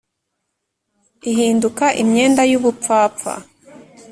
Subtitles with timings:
[1.31, 3.33] ihinduka imyenda y'ubupfapfa.